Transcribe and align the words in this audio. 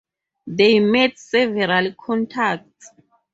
They 0.47 0.79
made 0.79 1.19
several 1.19 1.93
contacts. 2.03 2.89